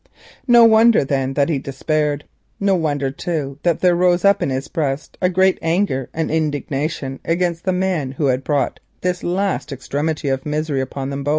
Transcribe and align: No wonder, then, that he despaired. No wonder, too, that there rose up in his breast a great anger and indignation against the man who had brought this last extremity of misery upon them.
No 0.47 0.65
wonder, 0.65 1.05
then, 1.05 1.35
that 1.35 1.47
he 1.47 1.59
despaired. 1.59 2.23
No 2.59 2.73
wonder, 2.73 3.11
too, 3.11 3.59
that 3.61 3.81
there 3.81 3.95
rose 3.95 4.25
up 4.25 4.41
in 4.41 4.49
his 4.49 4.67
breast 4.67 5.15
a 5.21 5.29
great 5.29 5.59
anger 5.61 6.09
and 6.11 6.31
indignation 6.31 7.19
against 7.23 7.65
the 7.65 7.71
man 7.71 8.13
who 8.13 8.25
had 8.25 8.43
brought 8.43 8.79
this 9.01 9.21
last 9.23 9.71
extremity 9.71 10.27
of 10.27 10.43
misery 10.43 10.81
upon 10.81 11.11
them. 11.11 11.23